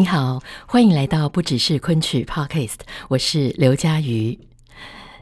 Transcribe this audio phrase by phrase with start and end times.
[0.00, 2.76] 您好，欢迎来到不只是昆曲 Podcast，
[3.08, 4.38] 我是刘佳瑜。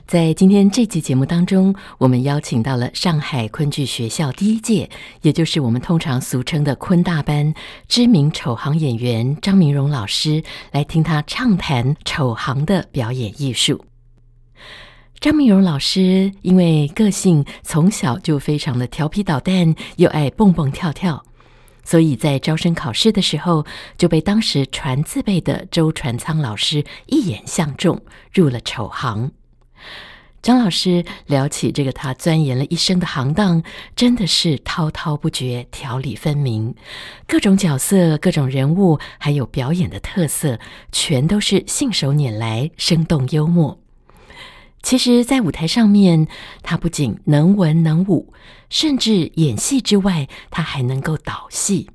[0.07, 4.89] 在今天这集节目当中，我们邀请到了上海昆剧学校第一届，
[5.23, 7.53] 也就是我们通常俗称的昆大班
[7.89, 13.85] 知名丑行演员张明荣老师，来听他畅谈丑行的表演艺术。
[15.19, 21.25] 张明荣老师因为个性从小就非常的调皮捣蛋，又爱蹦蹦跳跳。
[21.89, 23.65] 所以在招生考试的时候，
[23.97, 29.33] 就被当时传字辈的周传仓老师一眼相中，入了丑行。
[30.43, 33.63] 张老师聊起这个他钻研了一生的行当，
[33.97, 36.75] 真的是滔滔不绝，条理分明，
[37.27, 40.59] 各种角色、各种人物，还有表演的特色，
[40.93, 43.81] 全都是信手拈来，生动幽默。
[44.83, 46.29] 其实，在舞台上面，
[46.63, 48.33] 他不仅能文能武，
[48.71, 51.89] 甚至演戏之外，他还能够导戏。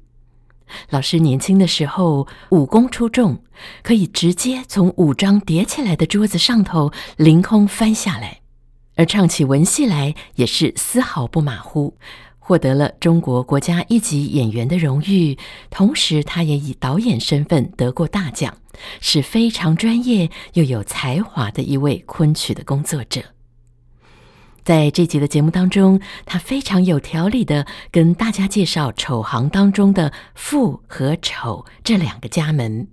[0.89, 3.43] 老师年轻的时候，武功出众，
[3.83, 8.41] 可以直接从五张叠起来的桌子上头凌空翻下来，
[8.95, 11.97] 而唱起文戏来也是丝毫不马虎。
[12.45, 15.37] 获得了中国国家一级演员的荣誉，
[15.69, 18.57] 同时他也以导演身份得过大奖，
[18.99, 23.21] 是非常专业又有才华的一位昆曲的工作者。
[24.63, 32.87] 在这集的节目当中，他非常有条理的跟大家介绍丑行当中的富和丑这两个家门，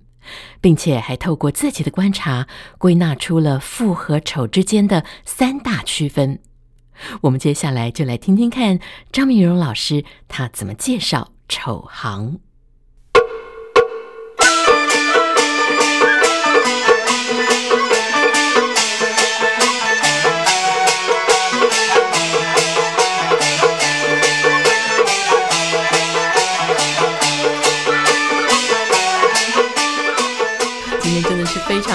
[0.61, 6.41] 并且还透过自己的观察，归纳出了富和丑之间的三大区分。
[7.23, 8.81] 我们接下来就来听听看
[9.13, 12.41] 张明荣老师他怎么介绍丑行。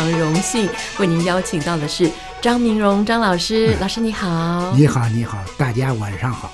[0.06, 2.10] 常荣幸为您邀请到的是。
[2.40, 6.52] 张明荣，张老师，老师你好，你好，你好，大家晚上好。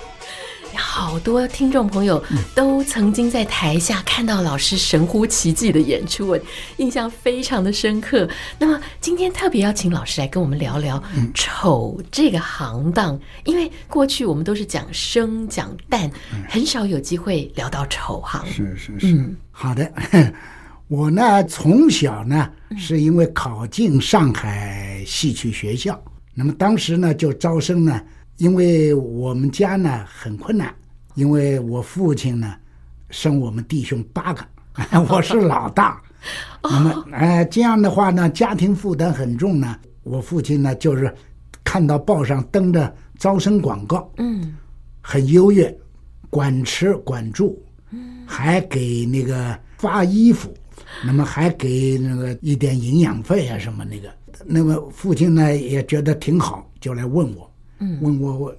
[0.74, 2.24] 好多听众朋友
[2.56, 6.40] 都曾经在台下看到老师神乎其技的演出，我
[6.78, 8.26] 印象非常的深刻。
[8.58, 11.04] 那么今天特别邀请老师来跟我们聊聊
[11.34, 16.10] 丑这个行当，因为过去我们都是讲生讲旦，
[16.48, 18.46] 很少有机会聊到丑行。
[18.46, 19.92] 是是是，嗯，好的。
[20.92, 25.98] 我呢，从小呢，是因为考进上海戏曲学校，
[26.34, 28.02] 那么当时呢就招生呢，
[28.36, 30.76] 因为我们家呢很困难，
[31.16, 32.54] 因为我父亲呢
[33.10, 34.46] 生我们弟兄八个，
[35.08, 36.02] 我是老大，
[36.62, 39.74] 那么哎这样的话呢，家庭负担很重呢。
[40.04, 41.16] 我父亲呢就是
[41.64, 44.58] 看到报上登着招生广告，嗯，
[45.00, 45.74] 很优越，
[46.30, 47.64] 管吃管住，
[48.26, 50.54] 还给那个发衣服。
[51.04, 54.10] 那么还给那个一点营养费啊什么那个，
[54.46, 58.56] 那么父亲呢也觉得挺好，就来问我，嗯，问我我，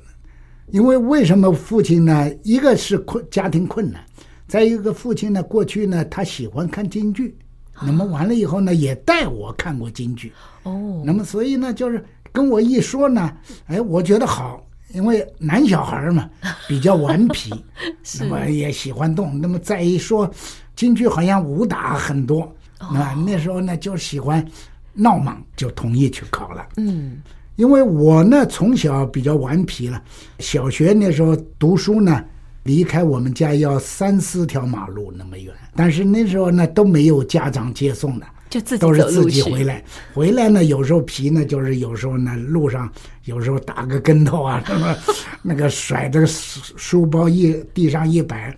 [0.70, 2.30] 因为为什么父亲呢？
[2.42, 4.04] 一个是困家庭困难，
[4.48, 7.36] 再一个父亲呢过去呢他喜欢看京剧，
[7.80, 10.32] 那么完了以后呢也带我看过京剧，
[10.62, 14.64] 哦，那么所以呢就是跟我一说呢，哎，我觉得好，
[14.94, 16.28] 因为男小孩嘛
[16.66, 17.52] 比较顽皮，
[18.20, 20.28] 那么也喜欢动，那么再一说。
[20.74, 22.42] 京剧好像武打很多，
[22.78, 24.44] 啊，那时候呢就喜欢
[24.92, 26.66] 闹忙，就同意去考了。
[26.76, 27.18] 嗯，
[27.56, 30.02] 因为我呢从小比较顽皮了，
[30.38, 32.24] 小学那时候读书呢，
[32.64, 39.84] 离开我们家要三四条马路那么远，但是那时候呢都没有家长接送的，就自己都是自己回来。
[40.14, 42.90] 回来呢有时候皮呢就是有时候呢路上
[43.24, 44.96] 有时候打个跟头啊什么，
[45.42, 48.54] 那个甩着书包一地上一摆。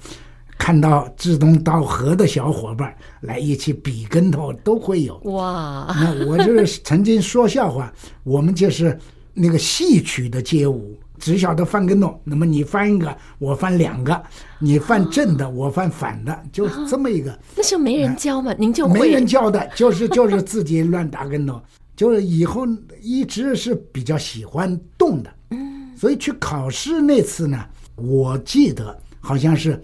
[0.65, 5.95] 看到志同道合的小伙伴来一起比跟头都会有哇！
[5.95, 8.99] 那我就是曾经说笑话，我们就是
[9.35, 12.19] 那个戏曲的街舞，只晓得翻跟头。
[12.25, 14.15] 那么你翻一个，我翻两个；
[14.59, 17.39] 你翻正的，我翻反的，就这么一个。
[17.55, 18.55] 那时候没人教嘛？
[18.59, 21.61] 您就会没人教的，就是就是自己乱打跟头。
[21.95, 22.67] 就是以后
[23.03, 27.67] 一直是比较喜欢动的，嗯，所以去考试那次呢，
[27.97, 28.99] 我记得。
[29.27, 29.83] 好像是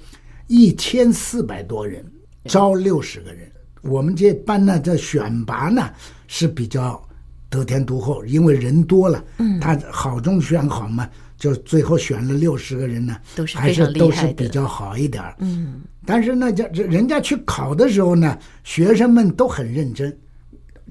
[0.50, 2.04] 一千四百多人，
[2.46, 3.48] 招六十个人。
[3.82, 5.88] 我们这班呢，这选拔呢
[6.26, 7.00] 是比较
[7.48, 11.08] 得天独厚，因为人多了，嗯，他好中选好嘛，
[11.38, 15.22] 就最后选了六十个人呢，都是还是都是比较好一点。
[15.38, 20.14] 嗯，但是呢，这这人家去考的时候呢，学生们都很认真。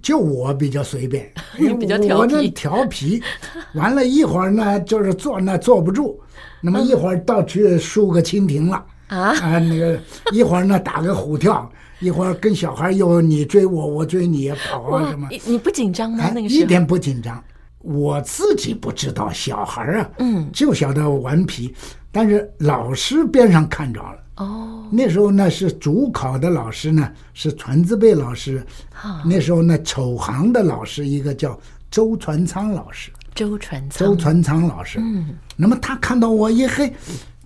[0.01, 1.29] 就我比较随便，
[1.59, 3.21] 你比较调皮，我那调皮，
[3.75, 6.17] 完了一会儿呢，就是坐那坐不住，
[6.61, 9.99] 那么一会儿到去竖个蜻蜓了啊啊，那个
[10.31, 11.69] 一会儿呢打个虎跳，
[11.99, 15.27] 一会儿跟小孩又你追我，我追你跑啊什么？
[15.45, 16.31] 你不紧张吗？
[16.33, 17.43] 那个时候一点不紧张，
[17.79, 21.73] 我自己不知道，小孩啊，嗯，就晓得顽皮，
[22.11, 24.19] 但是老师边上看着了。
[24.37, 31.59] 哦，那时候呢是主考的老师呢是传字辈老师，啊，那时候呢丑行的老师一个叫
[31.91, 36.93] 周传仓老师，周传仓，周传仓老师，嗯，那么他看到我一嘿，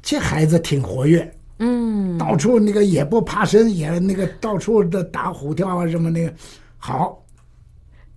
[0.04, 6.33] 这孩子挺活跃，嗯，到处那个也不怕生，也那个到处的打虎跳啊什么那个，
[6.77, 7.23] 好，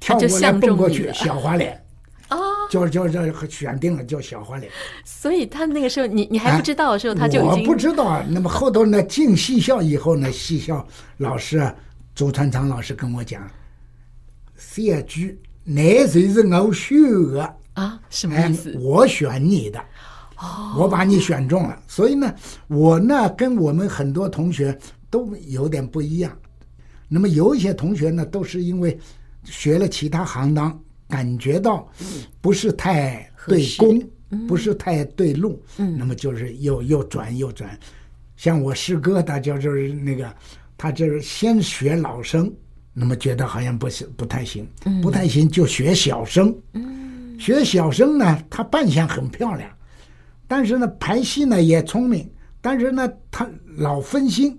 [0.01, 1.81] 跳过来蹦过去，小花脸。
[2.29, 2.37] 哦，
[2.69, 4.69] 就就就选定了叫小花脸，
[5.05, 8.27] 所以他那个时候你你还不知道的时候，他就已经我不知道啊。
[8.29, 10.85] 那么后头呢，进戏校以后呢，戏校
[11.19, 11.73] 老师啊，
[12.17, 13.49] 周传昌老师跟我讲，
[14.57, 17.01] 谢居，那谁是我选
[17.33, 18.01] 的啊？
[18.11, 18.77] 什么意思？
[18.81, 19.85] 我选你的，哦，
[20.77, 21.83] 我把你选中了。
[21.87, 22.35] 所以呢，
[22.69, 24.77] 我呢跟我们很多同学
[25.11, 26.37] 都有点不一样。
[27.09, 28.99] 那么有一些同学呢，都是因为
[29.45, 30.79] 学了其他行当。
[31.09, 31.89] 感觉到
[32.41, 37.79] 不是太对功，嗯、不是太对路，嗯、那么就是又又转又转。
[38.37, 40.35] 像我师哥，他就是那个，
[40.77, 42.53] 他就是先学老生，
[42.93, 46.53] 那么觉得好像不行，不太行，嗯、不太行，就学小生。
[46.73, 49.71] 嗯、学小生呢，他扮相很漂亮，
[50.49, 54.59] 但是呢，排戏呢也聪明，但是呢，他老分心，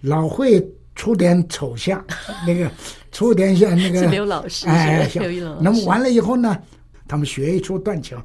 [0.00, 0.66] 老会。
[0.96, 2.00] 出点丑相，
[2.46, 2.70] 那个
[3.10, 5.58] 出点像那个刘老师，哎，刘一龙。
[5.60, 6.56] 那么完了以后呢，
[7.08, 8.16] 他们学一出断桥，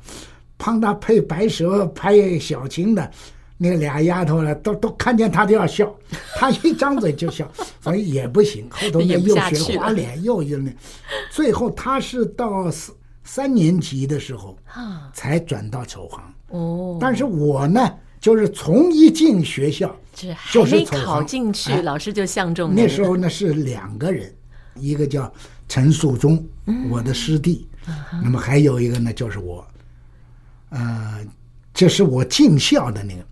[0.56, 3.10] 帮他配白蛇、拍小青的，
[3.58, 5.92] 那俩丫头呢，都都看见他都要笑，
[6.38, 7.52] 他一张嘴就笑，
[7.82, 8.68] 所以也不行。
[8.70, 10.72] 后头呢又学花脸，又又那，
[11.32, 16.24] 最后他是到三三年级的时候啊，才转到丑行。
[16.50, 17.92] 哦，但是我呢。
[18.22, 19.96] 就是从一进学校，
[20.52, 22.76] 就是还没考进去，老师就相中。
[22.76, 24.30] 那时候呢是两个人，
[24.76, 25.32] 一个叫
[25.70, 26.46] 陈树忠，
[26.90, 27.66] 我的师弟，
[28.22, 29.66] 那么还有一个呢就是我，
[30.72, 31.26] 呃，
[31.74, 33.26] 这是我进校的那个。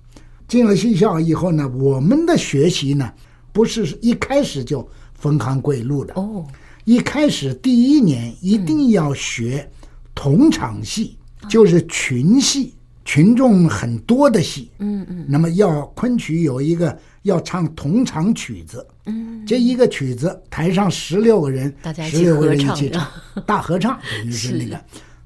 [0.47, 3.11] 进了戏校以后呢，我们的学习呢
[3.51, 6.47] 不是一开始就分行归路的哦，
[6.85, 9.69] 一开始第一年一定要学
[10.15, 11.17] 同场戏，
[11.49, 12.73] 就是群戏。
[13.07, 21.73] 群众很多的戏，嗯嗯，那么要昆曲有一个要唱同场曲子，嗯，这一个曲子台上十六个人，
[22.11, 23.07] 十六个人一起唱，
[23.47, 24.77] 大合唱等于是那个。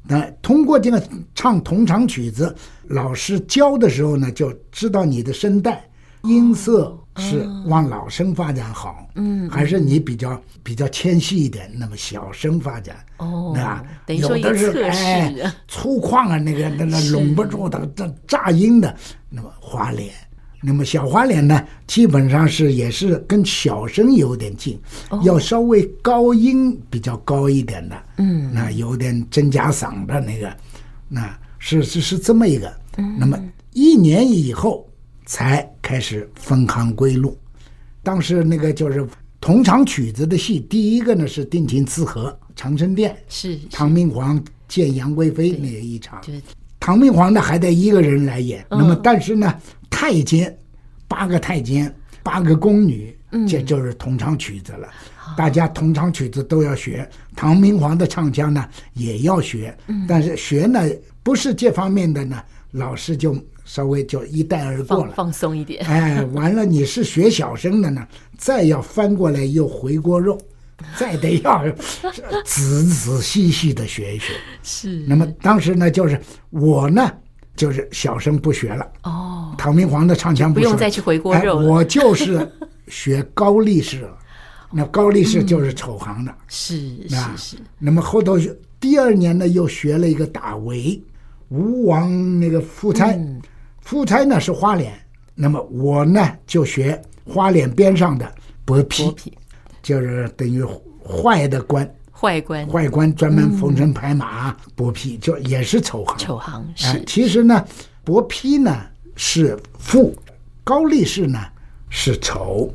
[0.04, 5.83] 那通过这个唱同场曲子，老师教的时候呢，就知道你的声带、
[6.22, 12.95] 音色是往老生发展好，嗯，还是你比较比较纤细一点，那么小声发展。
[13.18, 18.95] 哦，那等于说有的是哎粗犷啊，那个那那拢不住的，这炸音的，
[19.30, 20.13] 那么花脸，
[20.61, 30.51] 那么小花脸呢，基本上是也是跟小生有点近，哦、要稍微高音比较高一点的，嗯，那有点真假嗓的那个，
[31.09, 33.37] 那是是是这么一个，嗯，那么
[33.73, 34.87] 一年以后
[35.31, 37.38] 才开始分行归路，
[38.04, 39.07] 当时那个就是。
[39.40, 46.21] 同场曲子的戏，第一个呢是定情刺河，长生殿是唐明皇见杨贵妃那一场，
[46.80, 49.52] 唐明皇呢还得一个人来演，嗯、那么但是呢
[49.90, 50.56] 太监
[51.07, 54.88] 八个太监八个宫女，嗯、这就是同场曲子了，
[55.35, 60.88] 大家同场曲子都要学，唐明皇的唱腔呢也要学，嗯、但是学呢
[61.23, 63.35] 不是这方面的呢，老师就。
[63.73, 65.81] 稍微就一带而过了，放，放松一点。
[65.85, 68.06] 哎，完了，你是学小生的呢，
[68.37, 70.37] 再要翻过来又回锅肉，
[70.99, 71.63] 再得要
[72.44, 74.33] 仔仔细细的学一学。
[74.61, 75.06] 是。
[75.07, 77.09] 那么当时呢，就是我呢，
[77.56, 78.85] 就是小生不学了。
[79.04, 79.56] 哦。
[79.57, 82.45] 唐明皇的唱腔不，不用再去回锅肉我就是
[82.90, 84.18] 学高力士了。
[84.69, 86.31] 那高力士就是丑行的。
[86.33, 87.57] 嗯、是是是。
[87.80, 88.37] 那么后头
[88.81, 91.01] 第二年呢，又学了一个打围，
[91.47, 93.11] 吴王那个夫差。
[93.11, 93.42] 嗯
[93.81, 94.94] 夫差呢是花脸，
[95.35, 98.31] 那么我呢就学花脸边上的
[98.64, 99.38] 薄皮，
[99.81, 100.64] 就是等于
[101.04, 106.18] 坏的官，坏官，坏官专门逢迎拍马，薄皮就也是丑行。
[106.18, 107.04] 丑行是。
[107.06, 107.66] 其实呢，
[108.04, 108.81] 薄皮呢
[109.16, 110.16] 是富，
[110.64, 111.40] 高力士呢
[111.90, 112.73] 是丑。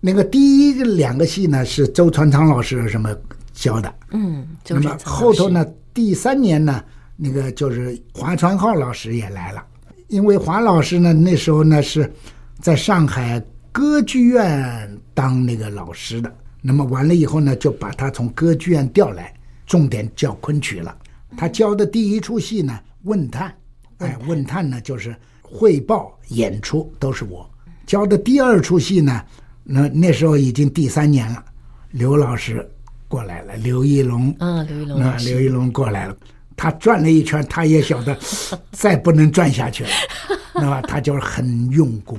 [0.00, 3.14] 那个第一个两个戏呢是周传昌老师什么
[3.52, 6.82] 教的，嗯，那么后头呢第三年呢，
[7.16, 9.64] 那个就是华传浩老师也来了，
[10.08, 12.12] 因为华老师呢那时候呢是
[12.60, 19.32] 在上海歌剧院当那个老师的，那么完了以后呢就把他从歌剧院调来，
[19.66, 20.96] 重点教昆曲了。
[21.36, 23.54] 他教的第一出戏呢问探，
[23.98, 27.48] 哎，问探呢就是汇报演出都是我
[27.86, 28.18] 教的。
[28.18, 29.22] 第二出戏呢。
[29.70, 31.44] 那那时候已经第三年了，
[31.90, 32.66] 刘老师
[33.06, 36.16] 过来了，刘一龙，嗯，刘一龙，啊刘一龙过来了，
[36.58, 38.14] 他转了一圈，他也晓得
[38.72, 39.90] 再不能转下去了，
[40.54, 42.18] 那么他就是很用功，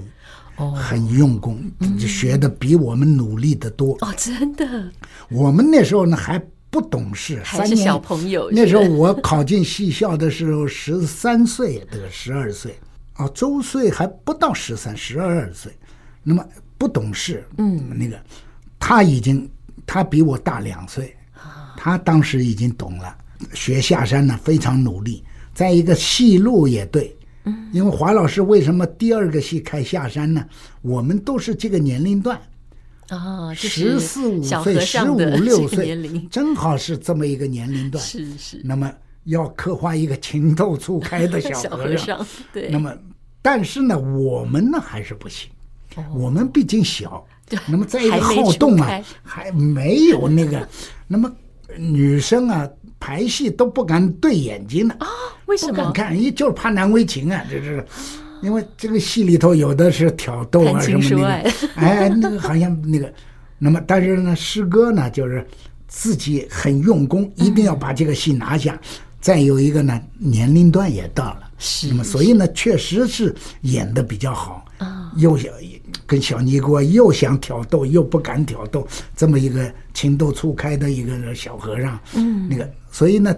[0.55, 1.61] 哦，很用功，
[1.99, 3.95] 学的比我们努力的多。
[4.01, 4.65] 哦，真的。
[5.29, 6.41] 我们那时候呢还
[6.71, 8.49] 不懂事，还是小朋友。
[8.51, 12.79] 那时候我考进戏校的时候十三岁，得十二岁，
[13.13, 15.71] 啊，周岁还不到十三，十二岁，
[16.23, 16.43] 那么。
[16.79, 18.17] 不懂事，嗯，那个
[18.79, 19.51] 他已经
[19.85, 21.13] 他比我大两岁，
[21.75, 23.17] 他当时已经懂了。
[23.53, 25.23] 学下山呢，非常努力。
[25.53, 30.45] 再一个戏路也对，嗯，因为华老师为什么第二个戏开下山呢？
[30.81, 32.39] 我们都是这个年龄段，
[33.09, 35.99] 啊，十四五岁、十五六岁，
[36.31, 38.01] 正好是这么一个年龄段。
[38.03, 38.61] 是是。
[38.63, 38.89] 那么
[39.25, 42.69] 要刻画一个情窦初开的 小和尚，对。
[42.69, 42.95] 那么，
[43.41, 45.49] 但是呢，我们呢还是不行。
[46.13, 47.27] 我们毕竟小，
[47.67, 50.65] 那么再一个好动啊，还没有那个，
[51.07, 51.29] 那么
[51.79, 52.69] 女生啊
[52.99, 55.07] 排戏都不敢对眼睛的啊？
[55.45, 55.73] 为什么？
[55.73, 57.83] 不敢看，一就是怕难为情啊，这是，
[58.41, 61.27] 因为这个戏里头有的是挑逗啊什么那个，
[61.75, 63.11] 哎，那个好像那个，
[63.57, 65.45] 那么但是呢，师哥呢就是
[65.87, 68.79] 自己很用功，一定要把这个戏拿下。
[69.21, 75.51] 再有一个呢，年龄段也到了，是，那么所以呢，确实是演的比较好啊，又想。
[76.05, 83.35] 跟小尼姑又想挑逗又不敢挑逗，这么一个情窦初开的一个小和尚，嗯，那个，所以呢，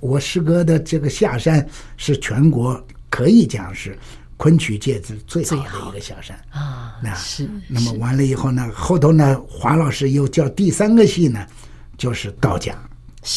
[0.00, 3.98] 我师哥的这个下山是全国可以讲是
[4.36, 6.96] 昆曲界是最好的一个下山啊。
[7.02, 11.46] 那是，那么完了以后呢，后头呢，华老师又叫第三个戏呢，
[11.96, 12.76] 就是道家，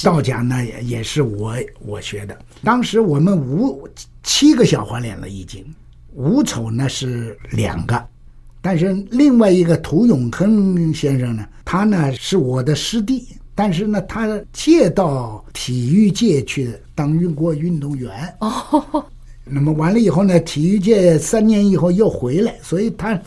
[0.04, 2.38] 道家呢也是我我学的。
[2.64, 3.88] 当时我们五
[4.24, 5.66] 七个小花脸了已经，
[6.14, 8.08] 五丑呢是两个。
[8.68, 18.12] 但是另外一个涂永亨先生呢，他呢是我的师弟，但是呢他借到体育界去当运过运动员。
[18.42, 19.06] 哦，
[19.46, 23.18] 那么完了以后呢，体育界三年以后又回来，所以他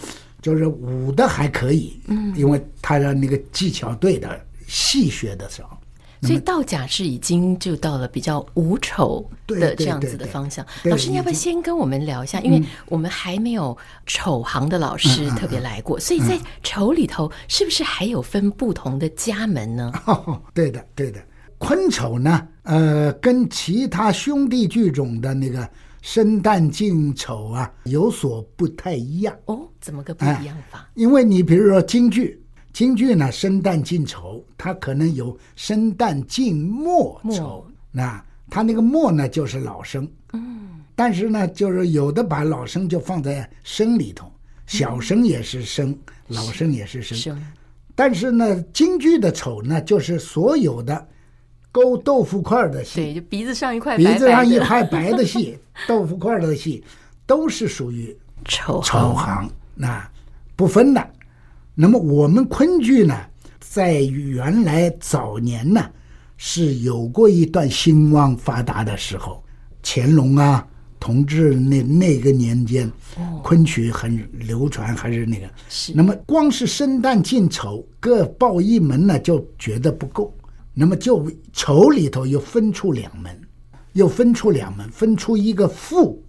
[0.42, 5.79] 就是舞的还可以，嗯，因为他的那个技巧对的，戏学的少。
[6.22, 10.64] 所以道家是已经就到了比较无丑的这样子的方向。
[10.84, 12.40] 老师，你要不要先跟我们聊一下？
[12.40, 19.90] 因为我们还没有丑行的老师特别来过，所以在丑里头是不是还有分不同的家门呢？
[20.06, 21.20] 哦，对的，对的。
[21.56, 25.68] 昆丑呢，呃，跟其他兄弟剧种的那个
[26.02, 29.34] 生旦净丑啊有所不太一样。
[29.46, 30.88] 哦，怎么个不一样法？
[30.94, 32.39] 因为你比如说京剧。
[32.72, 37.66] 京剧呢，生旦净丑，它可能有生旦净末丑。
[37.90, 40.08] 那它那个末呢，就是老生。
[40.32, 40.80] 嗯。
[40.94, 44.30] 但是呢，就是有的把老生就放在生里头，
[44.66, 45.96] 小生也是生，
[46.28, 47.40] 老生也是生。
[47.94, 51.08] 但是呢，京剧的丑呢，就是所有的
[51.72, 55.58] 勾豆腐块的戏，对，就鼻子上一块，鼻子上一块白的戏，
[55.88, 56.84] 豆腐块的戏，
[57.26, 60.06] 都是属于丑丑行，那
[60.54, 61.10] 不分的。
[61.80, 63.18] 那么我们昆剧呢，
[63.58, 65.82] 在原来早年呢，
[66.36, 69.42] 是有过一段兴旺发达的时候，
[69.82, 70.68] 乾隆啊，
[70.98, 72.92] 同治那那个年间，
[73.42, 75.48] 昆曲很流传，还是那个。
[75.70, 75.94] 是。
[75.94, 80.36] 那么光是生旦净丑各报一门呢，就觉得不够。
[80.74, 83.40] 那么就丑里头又分出两门，
[83.94, 86.22] 又分出两门，分出一个副，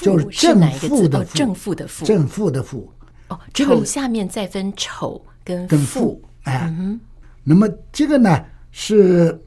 [0.00, 2.90] 就是正副的副，正副的副，正负的副。
[3.28, 7.00] 哦，丑下面再分丑跟跟富，哎，嗯，
[7.42, 9.38] 那么这个呢是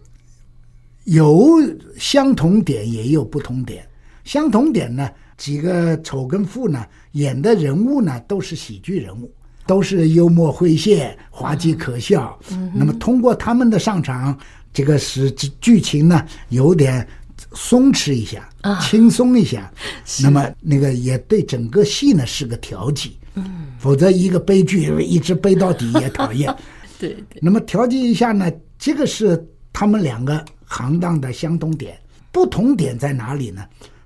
[1.03, 1.61] 有
[1.97, 3.87] 相同点，也有不同点。
[4.23, 9.31] 相同点呢，几个丑跟富呢演的人物呢都是喜剧人物，
[9.65, 12.37] 都是幽默诙谐、滑稽可笑。
[12.51, 14.37] 嗯，那么通过他们的上场，
[14.73, 17.07] 这个使剧情呢有点
[17.53, 19.71] 松弛一下，啊，轻松一下。
[20.21, 23.17] 那么那个也对整个戏呢是个调剂。
[23.37, 26.53] 嗯， 否则一个悲剧一直悲到底也讨厌。
[26.99, 27.39] 对对。
[27.41, 31.97] 那么调节一下呢，这个是他们两个行当的相同点，
[32.31, 33.63] 不同点在哪里呢？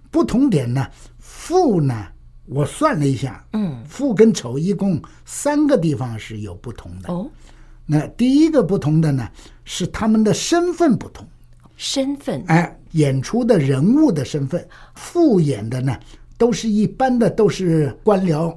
[0.09, 0.85] 不同点呢，
[1.19, 2.07] 富呢，
[2.45, 7.13] 我算了一下，嗯，富跟丑一共三个地方是有不同的。
[7.13, 7.29] 哦，
[7.85, 9.29] 那第一个不同的呢，
[9.63, 11.25] 是他们的身份不同。
[11.77, 15.97] 身份，哎，演出的人物的身份，富演的呢，
[16.37, 18.55] 都是一般的，都是官僚、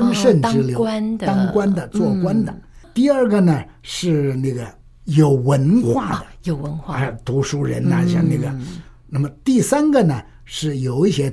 [0.00, 2.52] 官绅之流，哦、当官的、当官的、做官的。
[2.52, 2.60] 嗯、
[2.94, 4.66] 第二个呢，是那个
[5.04, 8.48] 有文化的，哦、有文化，哎，读书人呐、啊，像那个。
[8.48, 8.66] 嗯、
[9.06, 11.30] 那么第三个呢，是有一些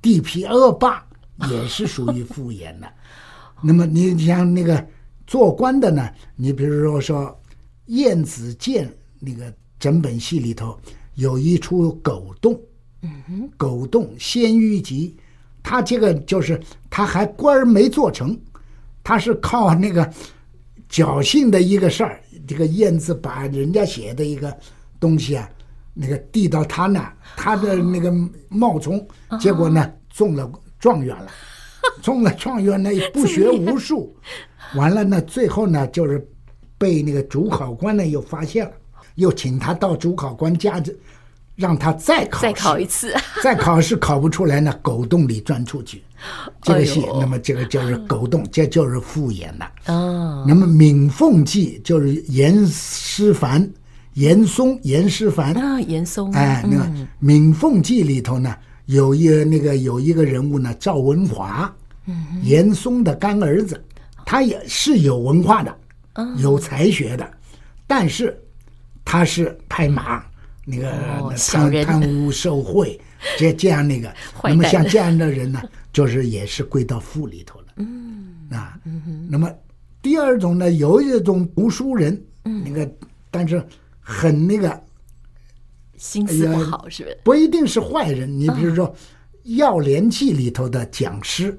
[0.00, 1.04] 地痞恶霸，
[1.50, 2.86] 也是属于敷衍的。
[3.62, 4.86] 那么你像那个
[5.26, 7.40] 做官的呢，你比如说说
[7.86, 9.52] 晏子建那个。
[9.78, 10.74] 整本戏里头
[11.16, 12.58] 有一出狗洞，
[13.02, 15.14] 嗯哼，狗洞鲜于集，
[15.68, 18.38] 他这个就是他还官儿没做成，
[19.02, 20.08] 他是靠那个
[20.88, 24.56] 侥幸的一个事儿，这个燕子把人家写的一个
[25.00, 25.50] 东西啊，
[25.92, 28.14] 那个递到他那，他的那个
[28.48, 29.04] 冒充，
[29.40, 31.26] 结果呢中了状元了，
[32.00, 34.16] 中了状元呢不学无术，
[34.76, 36.24] 完了呢最后呢就是
[36.78, 38.72] 被那个主考官呢又发现了。
[39.16, 40.80] 又请他到主考官家，
[41.56, 46.02] 让他再考再考一次， 再考试考不出来呢，狗洞里钻出去。
[46.62, 49.92] 这个戏，哎、那么这个就是狗洞，这就是复演的。
[49.92, 53.68] 哦，那么《敏凤记》就是严师凡、
[54.14, 56.30] 严嵩、严师凡啊，严嵩。
[56.32, 56.84] 哎，那个
[57.18, 58.54] 《敏凤记》里头呢，
[58.86, 61.74] 有一个那个有一个人物呢，赵文华，
[62.06, 63.82] 嗯，严嵩的干儿子，
[64.24, 65.78] 他也是有文化的，
[66.38, 67.30] 有才学的，
[67.86, 68.38] 但是。
[69.08, 70.20] 他是拍马，
[70.68, 70.90] 那个
[71.36, 73.00] 贪贪污受贿，
[73.38, 77.66] 这这样那个， 那么像这样的人呢，就是也是归到富里头了。
[77.76, 78.76] 嗯啊，
[79.30, 79.48] 那么
[80.02, 82.90] 第二种呢，有一种读书人，那个
[83.30, 83.64] 但是
[84.00, 84.82] 很那个
[85.96, 87.18] 心思不好，是不是？
[87.22, 88.28] 不一定是坏人。
[88.28, 88.88] 你比如说
[89.56, 91.56] 《要联记》里头的讲师，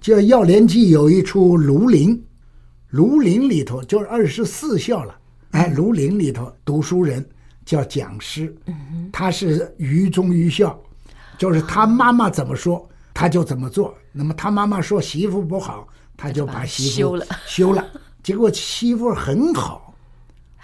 [0.00, 2.16] 就《要联记》有一出《庐陵》，
[2.90, 5.14] 庐陵里头就是二十四孝了。
[5.52, 7.26] 哎，庐陵里头读书人
[7.70, 8.52] 叫讲师，
[9.12, 10.76] 他是愚忠愚孝，
[11.38, 13.94] 就是他妈妈怎么说他就怎么做。
[14.10, 17.86] 那么他妈妈说媳妇不好，他就把媳妇休了，休了。
[18.24, 19.94] 结果媳妇很好，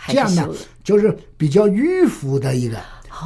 [0.08, 0.48] 这样呢
[0.82, 2.76] 就是比较迂腐的一个，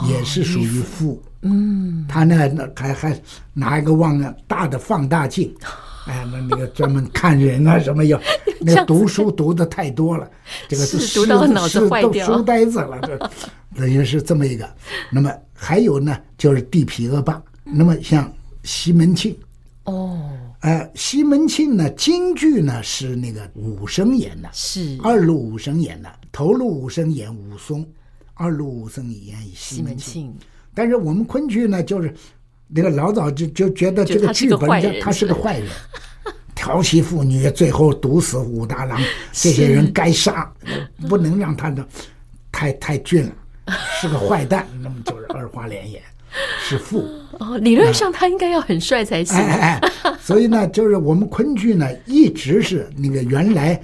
[0.06, 1.22] 也是属于富。
[1.40, 2.36] 嗯，他呢
[2.76, 3.18] 还还
[3.54, 5.50] 拿一个望大的放大镜。
[6.06, 8.18] 哎，那那个专门看人啊，什么有
[8.60, 10.28] 那个读书读的太多了，
[10.66, 13.30] 这个是读到脑子坏掉，书呆子了，这
[13.74, 14.68] 等于是这么一个。
[15.10, 17.42] 那么还有呢，就是地痞恶霸。
[17.64, 19.36] 那么像西门庆，
[19.84, 20.30] 哦，
[20.60, 24.98] 哎，西门庆呢，京剧呢是那个武生演的，是。
[25.02, 27.86] 二路武生演的，头路武生演武松，
[28.34, 30.34] 二路武生演西门庆。
[30.74, 32.14] 但是我们昆剧呢，就是。
[32.72, 35.68] 那个老早就就觉得这个剧本家他是个坏人，
[36.54, 38.96] 调戏妇女，最后毒死武大郎，
[39.34, 40.48] 这些人该杀，
[41.08, 41.84] 不能让他的
[42.52, 43.32] 太太俊了，
[44.00, 46.02] 是个坏蛋，那么就是二花脸演，
[46.60, 47.04] 是富。
[47.38, 49.36] 哦，理论上他应该要很帅才行。
[49.36, 53.80] 哎哎，所以呢，就是我们昆剧呢，一直是那个原来。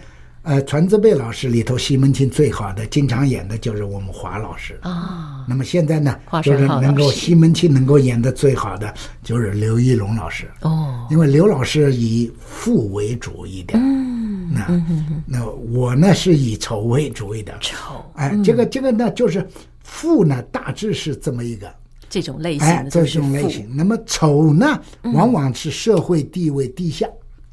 [0.49, 5.45] 呃，传字辈老师里头，西门庆最好的，经常演的就是我们华老师啊。
[5.49, 8.95] 那么现在呢，就是能够西门庆能够演的最好的，
[9.25, 11.05] 就是刘一龙老师哦。
[11.11, 14.83] 因为刘老师以富为主一点，嗯，那
[15.27, 17.57] 那我呢是以丑为主一点。
[17.61, 19.45] 丑，哎，这个这个呢，就是
[19.87, 21.73] 富呢，大致是这么一个。
[22.09, 23.69] 这种类型，哎，这种类型。
[23.75, 24.81] 那么丑呢，
[25.15, 27.07] 往往是社会地位低下，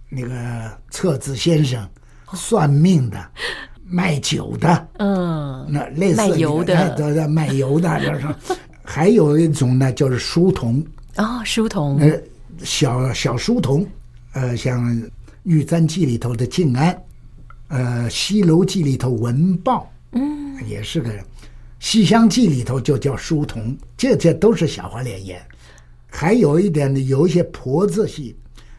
[0.10, 1.88] 那个册子先生。
[2.36, 3.24] 算命的，
[3.86, 8.28] 卖酒的，嗯，那类似卖油的，对对，卖油的， 就是，
[8.84, 10.84] 还有一种呢，就是书童。
[11.18, 12.20] 哦，书童，呃，
[12.64, 13.86] 小小书童，
[14.34, 14.84] 呃，像
[15.44, 17.04] 《玉簪记》里头的静安，
[17.68, 21.24] 呃，《西楼记》里头文豹，嗯，也是个人，
[21.84, 25.46] 《西厢记》里头就叫书童，这这都是小花脸演，
[26.08, 28.34] 还有一点呢，有一些婆子戏，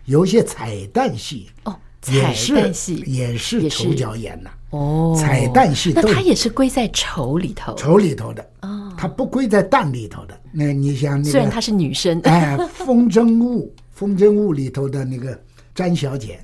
[0.06, 1.78] 有一些彩蛋戏，哦。
[2.00, 10.38] 彩蛋戏也是丑角演的哦，彩蛋戏，那他也是归在丑里头，丑里头的哦，他不归在旦里头的。
[10.50, 15.38] 那你想那个，虽然她是女生，哎，风筝误，风筝误里头的那个
[15.74, 16.42] 詹小姐，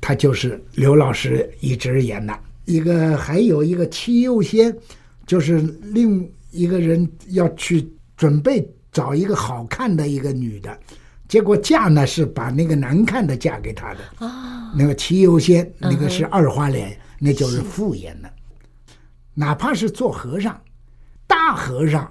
[0.00, 2.32] 她就是刘老师一直演的。
[2.64, 4.76] 一个还有一个七又仙，
[5.26, 7.86] 就是另一个人要去
[8.16, 10.78] 准备找一个好看的一个女的。
[11.28, 18.30] 结果嫁呢是把那个难看的嫁给他的啊，那个齐又仙，那个是二花脸，那就是富演的。
[19.34, 20.58] 哪怕是做和尚，
[21.26, 22.10] 大和尚，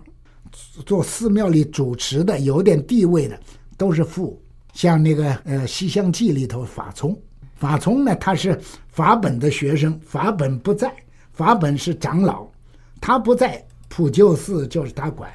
[0.85, 3.39] 做寺庙里主持的，有点地位的，
[3.77, 4.39] 都是富。
[4.73, 7.17] 像那个呃《西厢记》里头法聪，
[7.55, 10.93] 法聪呢他是法本的学生，法本不在，
[11.31, 12.45] 法本是长老，
[13.05, 15.29] 他不在，普救寺就是他管。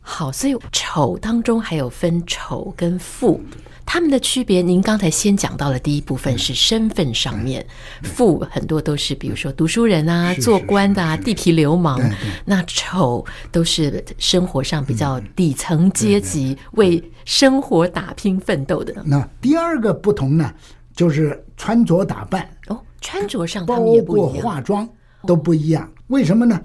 [0.00, 3.38] 好，所以丑当中还有分丑跟富，
[3.84, 4.62] 他们的区别。
[4.62, 7.66] 您刚才先讲到了第一部分是身份上面，
[8.02, 12.00] 富很多都是比如说读书人啊、做官的啊、地痞流氓。
[12.46, 19.02] 那丑都是生活上比较底层阶级，为生活打拼奋斗的。
[19.04, 20.50] 那第二个不同呢，
[20.96, 24.88] 就是穿着打扮哦，穿着上他们也不一样，包括化妆
[25.26, 25.86] 都不一样。
[26.06, 26.58] 为什么呢？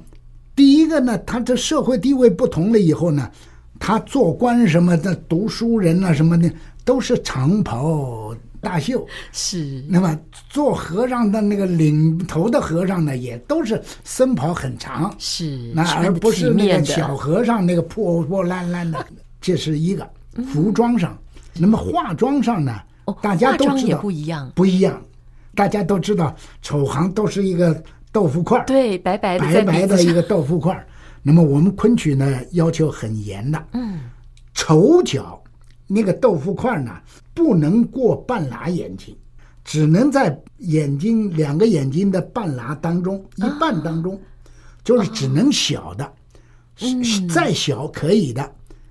[0.58, 3.30] 第一个呢，他这社会地位不同了以后呢，
[3.78, 6.52] 他做官什么的，读书人啊什么的，
[6.84, 9.06] 都是长袍大袖。
[9.32, 9.84] 是。
[9.88, 15.14] 那么做和尚的那个领头的和尚呢，也都是僧袍很长。
[15.20, 15.72] 是。
[15.76, 19.06] 那而不是那个小和尚那个破破烂烂的。
[19.40, 20.10] 这是一个
[20.52, 21.16] 服装上。
[21.54, 22.82] 那么化妆上呢，
[23.22, 25.00] 大家都知道不一样，不一样。
[25.54, 27.80] 大家都知道，丑行都是一个。
[28.18, 30.84] 豆腐块，对，白白的白白的一个豆腐块。
[31.22, 33.64] 那么我们昆曲呢，要求很严的。
[33.74, 34.00] 嗯，
[34.56, 35.40] 丑角
[35.86, 36.92] 那个豆腐块呢，
[37.36, 39.16] 不能过半拉眼睛，
[39.64, 44.20] 只能在眼睛两个眼睛的半拉当中，一半当中，
[44.84, 46.12] 就是只能小的，
[47.32, 48.42] 再小可以的。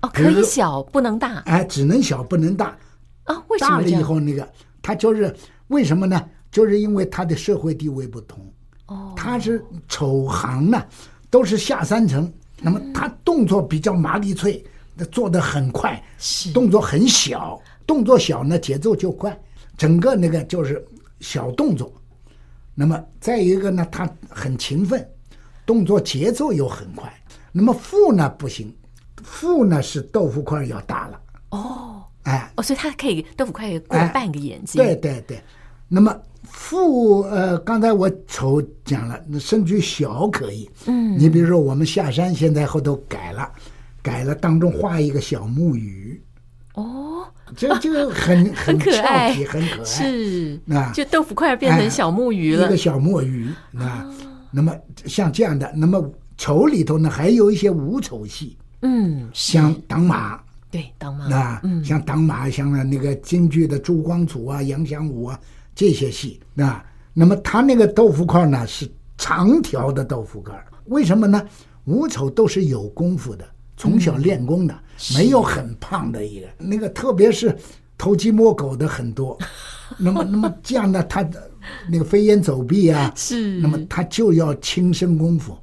[0.03, 1.39] 哦，可以小，不能大。
[1.39, 2.77] 哎，只能小，不能大。
[3.25, 3.71] 啊，为什么？
[3.71, 4.47] 大了以后，那个
[4.81, 5.35] 他就是
[5.67, 6.23] 为什么呢？
[6.49, 8.39] 就是因为他的社会地位不同。
[8.87, 10.83] 哦，他是丑行呢，
[11.29, 12.31] 都是下三层。
[12.59, 14.65] 那么他动作比较麻利脆，
[15.11, 16.01] 做的很快，
[16.53, 19.39] 动作很小，动作小呢节奏就快，
[19.77, 20.83] 整个那个就是
[21.19, 21.93] 小动作。
[22.73, 25.07] 那么再一个呢，他很勤奋，
[25.65, 27.11] 动作节奏又很快。
[27.51, 28.75] 那么富呢不行，
[29.23, 31.21] 富呢是豆腐块要大了。
[31.49, 34.83] 哦，哎，哦，所以他可以豆腐块过半个眼睛。
[34.83, 35.41] 对对对，
[35.87, 36.15] 那么。
[36.49, 40.69] 富呃，刚才我丑讲了，那甚至于小可以。
[40.85, 43.51] 嗯，你比如说我们下山，现在后头改了，
[44.01, 46.21] 改了当中画一个小木鱼。
[46.75, 49.83] 哦，这这个很 很可爱，很可爱。
[49.83, 54.09] 是啊，就豆腐块变成小木鱼了，一个小木鱼啊。
[54.49, 54.73] 那么
[55.05, 58.57] 像这样的，那么丑里头呢，还有一些武丑戏。
[58.83, 60.39] 嗯，像挡马。
[60.71, 65.37] 对，挡马啊，像挡马，像那个京剧的朱光祖啊、杨祥武啊。
[65.77, 71.47] 这些戏啊，那么他那个豆腐块呢是长条的豆腐块，为什么呢？
[71.85, 76.47] 武丑都是有功夫的，从小练功的，嗯、没有很胖的一个。
[76.57, 77.55] 那个特别是
[77.95, 79.37] 偷鸡摸狗的很多，
[79.99, 81.47] 那么那么这样呢，他的
[81.87, 85.55] 那个飞檐走壁啊，是，那么他就要轻身功夫，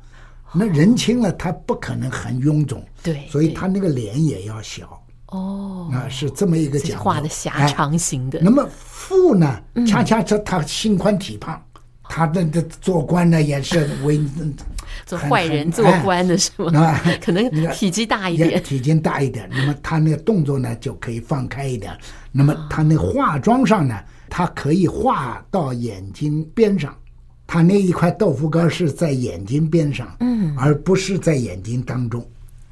[0.54, 5.03] 那人轻了他不可能很臃肿，对，所以他那个脸也要小。
[5.34, 8.38] 哦，啊，是这么一个讲究，画的狭长型的。
[8.40, 11.60] 那么富呢，恰恰这他心宽体胖，
[12.04, 14.20] 他的的做官呢也是为
[15.04, 17.00] 做坏人做官的是吗？
[17.20, 19.50] 可能体积大一点，体积大一点。
[19.50, 21.92] 那么他那个动作呢就可以放开一点。
[22.30, 23.98] 那么他那化妆上呢，
[24.30, 26.96] 他可以画到眼睛边上，
[27.44, 32.24] 他那一块豆腐干是在眼睛边上，嗯，而不是在眼睛当中。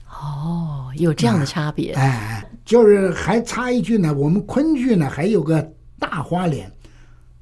[0.09, 1.92] 哦，有这样的差别。
[1.94, 2.46] 哎。
[2.64, 5.61] 就是还差一句呢，我们昆剧呢还有个
[5.98, 6.70] 大花脸，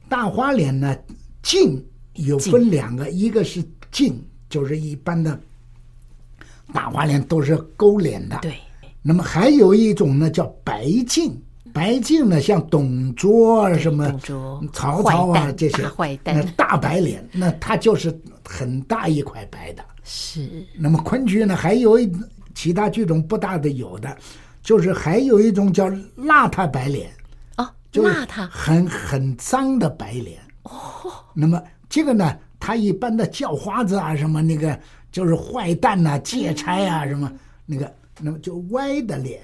[0.09, 0.97] 大花脸呢
[1.43, 5.39] 净有分两个，一个是净，就是一般的
[6.73, 8.39] 大花脸都是勾脸的。
[8.41, 8.55] 对。
[9.03, 11.41] 那么还有一种呢叫白净，
[11.73, 14.21] 白净呢像董卓啊什么，
[14.73, 15.89] 曹操啊这些，
[16.25, 19.85] 那大白脸，那他就是很大一块白的。
[20.03, 20.67] 是。
[20.79, 21.99] 那么昆剧呢还有
[22.55, 24.17] 其他剧种不大的有的。
[24.71, 27.11] 就是还有一种叫邋遢白脸，
[27.57, 30.39] 啊，就邋遢，很很脏的白脸。
[30.63, 34.79] 哦，那么这个呢，他一般的叫花子啊，什么那个
[35.11, 37.29] 就是坏蛋呐、劫差啊，什么
[37.67, 39.41] 那个，那么就歪的脸。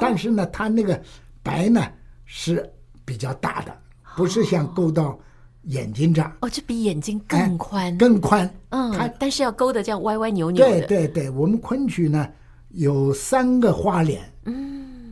[0.00, 0.98] 但是呢，他那个
[1.42, 1.86] 白呢
[2.24, 2.66] 是
[3.04, 3.78] 比较大的，
[4.16, 5.18] 不是像勾到
[5.64, 6.32] 眼睛这样。
[6.40, 8.50] 哦，这比眼睛更宽，更宽。
[8.70, 10.70] 嗯，他但是要勾的这样歪歪扭扭的。
[10.70, 12.26] 对对对，我们昆曲呢
[12.70, 14.22] 有三个花脸。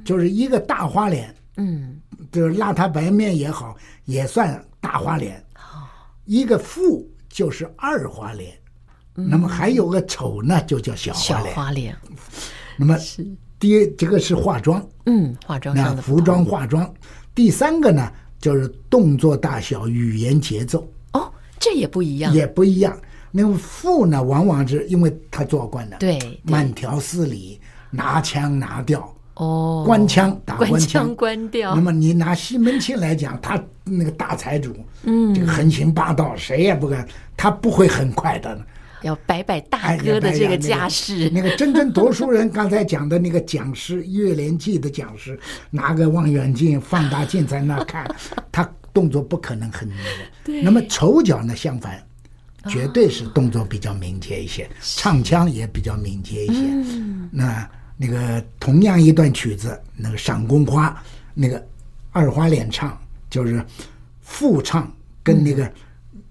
[0.09, 2.01] 嗯，就是一个大花脸，嗯，
[2.33, 5.45] 就是邋遢白面也好，也算大花脸。
[6.25, 8.53] 一个富就是二花脸，
[9.15, 11.55] 那么还有个丑呢，就叫小花脸。
[11.55, 11.97] 小花脸。
[12.77, 12.97] 那么
[13.59, 16.89] 第一，这个是化妆，嗯，化妆那服装化妆。
[17.35, 20.87] 第三个呢，就是动作大小、语言节奏。
[21.13, 22.97] 哦，这也不一样，也不一样。
[23.31, 29.13] 那个富呢，往往是因为他做官的，对，慢条斯理，拿腔拿调。
[29.39, 31.75] 哦，官腔打关关腔关掉。
[31.75, 38.61] 那么你拿西门庆来讲，他那个大财主，嗯，这个横行霸道，谁也不敢，他不会很快的。
[39.03, 45.39] 要摆摆大哥的这个架势，哎那个、那个真正读书人刚才讲的那个讲师，《岳连记》的讲师，
[45.71, 48.05] 拿个望远镜、放大镜在那看，
[48.51, 50.03] 他动作不可能很那个。
[50.43, 50.63] 对。
[50.63, 52.05] 那么丑角呢，相反，
[52.69, 56.61] 绝对是动作比较敏捷一些，哦、唱腔也比较敏捷一些。
[56.73, 57.29] 嗯。
[57.31, 60.89] 那那个同样一段曲子，那个《赏宫花》，
[61.35, 61.63] 那个
[62.13, 63.63] 二花脸唱，就是
[64.23, 64.91] 副唱
[65.23, 65.71] 跟那个。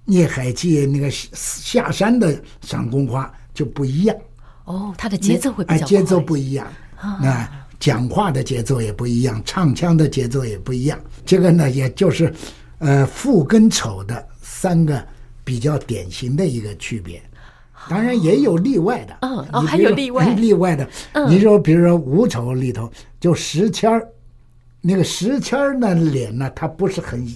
[0.10, 4.16] 聂《海记》那个下山的赏宫花就不一样
[4.64, 10.98] 哦，他的节奏会比较节奏不一样，啊讲话的节奏也不一样，唱腔的节奏也不一样。
[11.26, 12.34] 这个呢，也就是
[12.78, 15.06] 呃富跟丑的三个
[15.44, 17.22] 比较典型的一个区别。
[17.90, 20.88] 当然也有例外的，嗯哦，还有例外例外的。
[21.28, 24.08] 你说，比如说五丑里头，就时迁儿，
[24.82, 27.28] 那个时迁儿那脸呢，他不是很。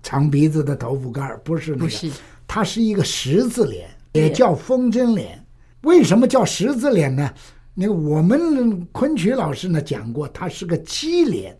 [0.00, 2.10] 长鼻子的豆腐干不是那个，
[2.46, 5.44] 它是一个十字脸，也叫风筝脸。
[5.82, 7.30] 为什么叫十字脸呢？
[7.74, 11.54] 那个我们昆曲老师呢讲过，他是个鸡脸，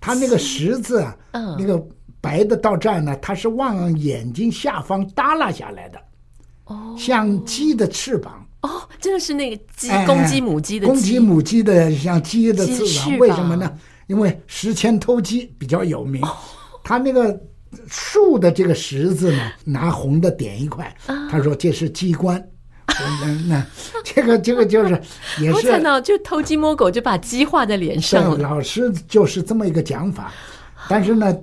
[0.00, 1.80] 他那个十字啊，那个
[2.20, 6.00] 白的到这儿呢，它是往眼睛下方耷拉下来的，
[6.68, 8.46] 哦，像鸡的翅膀。
[8.62, 13.18] 哦，这个是那个鸡，公鸡母鸡的公鸡母鸡的像鸡的翅膀。
[13.18, 13.70] 为什么呢？
[14.06, 16.22] 因为石迁偷鸡比较有名，
[16.82, 17.38] 它那个。
[17.90, 20.96] 竖的这个十字呢，拿红的点一块，
[21.30, 22.42] 他说这是鸡冠。
[23.46, 23.62] 那
[24.02, 24.98] 这个这个就是
[25.38, 28.38] 也是，看到就偷鸡摸狗就把鸡画在脸上了。
[28.38, 30.32] 老师就是这么一个讲法，
[30.88, 31.36] 但是呢，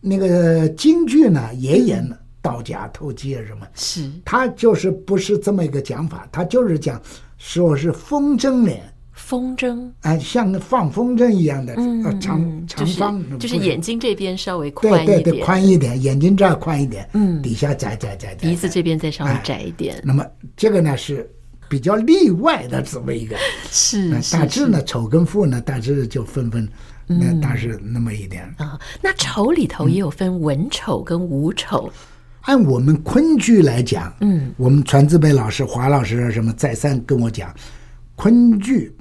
[0.00, 2.08] 那个京剧呢也演
[2.44, 4.10] 盗假偷鸡啊什么，是。
[4.22, 7.00] 他就是不是这么一个讲法，他就是讲
[7.38, 8.82] 说是风筝脸。
[9.14, 20.02] 风筝，哎，像放风筝一样的，嗯，长长方，就是眼睛这边稍微宽一点，对对对，宽一点，眼睛这儿宽一点，嗯，底下窄窄窄，鼻子这边再稍微窄一点。
[20.04, 20.26] 那么
[20.56, 21.30] 这个呢是
[21.68, 23.36] 比较例外的这么一个，
[23.70, 26.68] 是大致呢丑跟富呢大致就分分，
[27.06, 28.42] 那大致那么一点。
[28.58, 28.78] 啊。
[29.00, 31.90] 那丑里头也有分文丑跟武丑。
[32.44, 37.54] 按我们昆剧来讲，嗯，我们传字辈老师、华老师什么再三跟我讲，
[38.16, 38.94] 昆剧。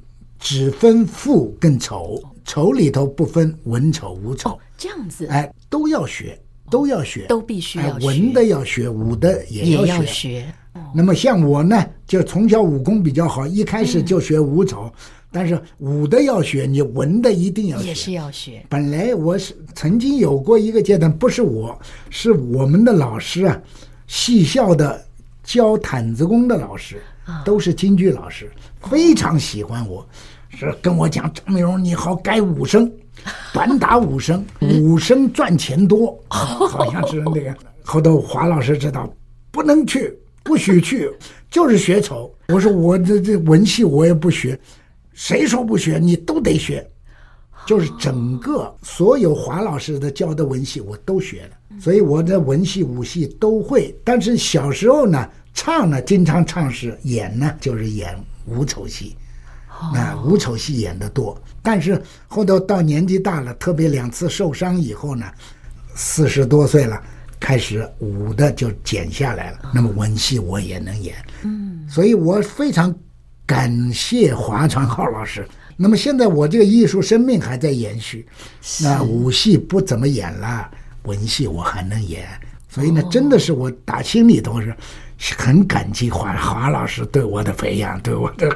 [0.46, 6.38] 只分富跟丑，丑里头不分文丑武丑，这样子，哎，都要学，
[6.70, 10.46] 都要学，都必须要学，文的要学，武的也要学。
[10.94, 14.92] 那么像我呢，就从小武功比较好，一开始就学武丑，
[15.34, 18.64] 但是武的要学，你文的一定要学，也是要学。
[18.70, 21.78] 本来我是曾经有过一个阶段，不是我，
[22.12, 23.60] 是我们的老师啊，
[24.06, 25.04] 戏校的
[25.44, 27.02] 教毯子功的老师，
[27.44, 28.50] 都是京剧老师，
[28.84, 30.08] 非常喜欢我。
[30.56, 32.90] 是跟我讲，张美荣，你好改武生，
[33.52, 37.56] 短打武生，武生赚钱多，好像是那个。
[37.82, 39.12] 后头华老师知道，
[39.52, 41.10] 不能去，不许去，
[41.50, 42.32] 就是学丑。
[42.50, 44.58] 我说我这这文戏我也不学，
[45.14, 46.00] 谁说不学？
[46.00, 46.86] 你都得学，
[47.66, 53.96] 就是整个所有华老师的教的文戏我都学了，所以我的文戏武戏都会。
[54.04, 59.16] 但是小时候呢，唱呢经常唱是演呢就是演武丑戏。
[59.94, 65.26] 那武丑戏演的多，但是后头到年纪大了，特别两次受伤以后呢，
[65.94, 67.02] 四十多岁了，
[67.38, 69.60] 开始武的就减下来了。
[69.74, 72.96] 那么文戏我也能演，嗯，所以我非常
[73.46, 75.48] 感谢华传浩老师。
[75.76, 78.26] 那么现在我这个艺术生命还在延续，
[78.82, 80.70] 那武戏不怎么演了，
[81.04, 82.28] 文戏我还能演，
[82.70, 84.76] 所以呢，真的是我打心里头是。
[85.38, 88.50] 很感激华华老师对我的培养，对我的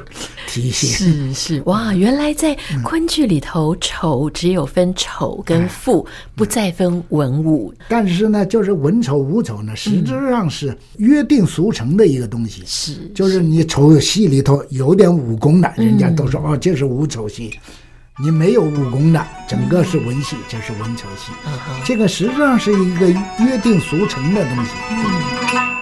[0.46, 0.88] 提醒。
[0.90, 7.72] 是是哇，原来在昆剧里头，丑只有分丑跟富，不再分文武。
[7.88, 12.62] 但是呢，就是文丑武丑呢，实质上是约定俗成的一个东西。
[12.66, 17.50] 是，就是你丑戏里头有点武功的，人家都说哦，这是武丑戏；
[18.22, 21.32] 你没有武功的，整个是文戏，这是文丑戏。
[21.84, 25.77] 这个实际上是一个约定俗成的东西。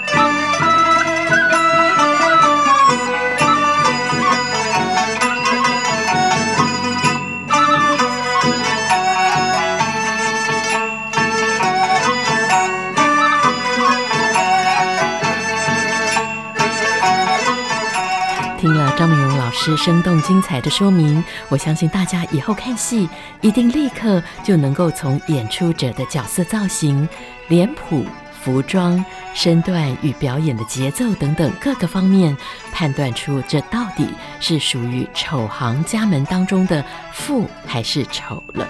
[19.67, 23.09] 是生动精彩的说明，我相信大家以后看戏
[23.41, 27.09] 一定立刻就能够从演出者的角色造型、
[27.49, 28.07] 脸谱、
[28.41, 32.37] 服装、身段与表演的节奏等等各个方面，
[32.73, 38.69] 判断出这到底是属于丑行家门当中的富还是丑了。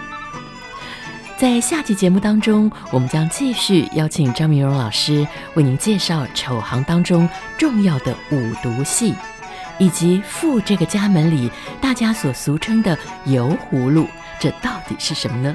[1.36, 7.28] 在下期节目当中，我们将继续邀请张明荣老师为您介绍丑行当中
[7.58, 9.14] 重要的五毒戏，
[9.78, 14.06] 以及富这个家门里大家所俗称的油葫芦，
[14.38, 15.54] 这到底是什么呢？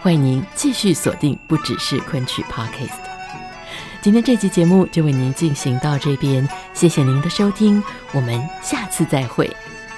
[0.00, 2.98] 欢迎您继续锁定，不只是昆曲 Podcast。
[4.00, 7.80] 今天这期节目就为您进行到这边，谢谢您的收听，
[8.10, 9.48] 我们下次再会，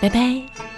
[0.01, 0.74] 拜拜。